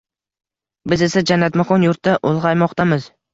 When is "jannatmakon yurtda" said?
1.31-2.17